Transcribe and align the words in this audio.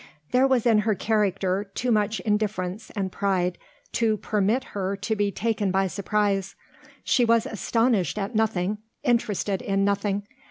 There 0.31 0.47
was 0.47 0.65
in 0.65 0.79
her 0.79 0.95
character 0.95 1.63
too 1.75 1.91
much 1.91 2.19
indifference 2.21 2.89
and 2.95 3.11
pride 3.11 3.59
to 3.91 4.17
permit 4.17 4.63
her 4.73 4.95
to 4.97 5.15
be 5.15 5.31
taken 5.31 5.69
by 5.69 5.85
surprise. 5.85 6.55
She 7.03 7.23
was 7.23 7.45
astonished 7.45 8.17
at 8.17 8.33
nothing, 8.33 8.79
interested 9.03 9.61
in 9.61 9.85
nothing. 9.85 10.23